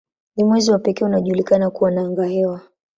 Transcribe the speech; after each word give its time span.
Ni 0.35 0.43
mwezi 0.43 0.71
wa 0.71 0.79
pekee 0.79 1.05
unaojulikana 1.05 1.69
kuwa 1.69 1.91
na 1.91 2.01
angahewa. 2.01 2.61